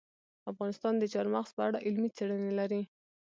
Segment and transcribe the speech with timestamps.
[0.51, 2.81] افغانستان د چار مغز په اړه علمي څېړنې لري.